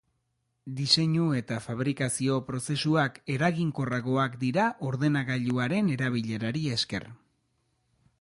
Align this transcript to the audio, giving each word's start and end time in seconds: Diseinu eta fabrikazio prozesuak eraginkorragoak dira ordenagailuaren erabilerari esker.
Diseinu 0.77 1.25
eta 1.39 1.57
fabrikazio 1.65 2.37
prozesuak 2.47 3.19
eraginkorragoak 3.35 4.39
dira 4.45 4.65
ordenagailuaren 4.89 5.93
erabilerari 5.97 6.65
esker. 6.79 7.07